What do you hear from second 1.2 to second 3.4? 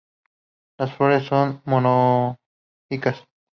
son monoicas.